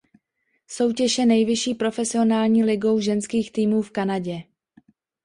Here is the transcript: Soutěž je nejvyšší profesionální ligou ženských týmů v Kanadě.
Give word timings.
Soutěž 0.67 1.17
je 1.17 1.25
nejvyšší 1.25 1.73
profesionální 1.73 2.63
ligou 2.63 2.99
ženských 2.99 3.51
týmů 3.51 3.81
v 3.81 3.91
Kanadě. 3.91 4.43